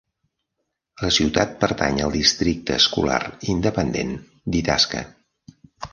La 1.01 1.09
ciutat 1.17 1.51
pertany 1.65 2.01
al 2.05 2.15
districte 2.17 2.77
escolar 2.81 3.21
independent 3.57 4.17
d'Itasca. 4.57 5.05